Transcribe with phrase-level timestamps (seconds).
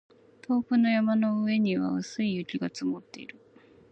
[0.41, 3.39] 遠くの山の上には薄い雪が積もっている